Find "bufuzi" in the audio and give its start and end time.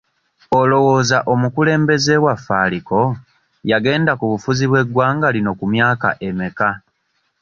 4.31-4.65